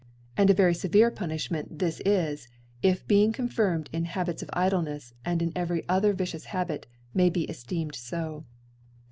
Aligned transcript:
And 0.35 0.49
a 0.49 0.55
very 0.55 0.73
fevefe 0.73 1.11
Punilhment 1.11 1.77
this 1.77 2.01
is, 2.03 2.47
if 2.81 3.07
being 3.07 3.31
confirmed 3.31 3.87
in 3.93 4.05
Habits 4.05 4.41
of 4.41 4.49
Idlenefs, 4.49 5.13
and 5.23 5.43
in 5.43 5.51
every 5.55 5.87
other 5.87 6.11
vi* 6.13 6.25
dous 6.31 6.45
Habit, 6.45 6.87
may 7.13 7.29
be 7.29 7.45
cfteemcd 7.45 7.95
fo. 7.97 8.43